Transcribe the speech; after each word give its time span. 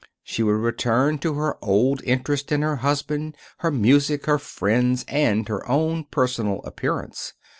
She 0.23 0.41
would 0.41 0.53
return 0.55 1.19
to 1.19 1.35
her 1.35 1.63
old 1.63 2.01
interest 2.05 2.51
in 2.51 2.63
her 2.63 2.77
husband, 2.77 3.35
her 3.59 3.69
music, 3.69 4.25
her 4.25 4.39
friends, 4.39 5.05
and 5.07 5.47
her 5.47 5.63
own 5.69 6.05
personal 6.05 6.63
appearance. 6.63 7.33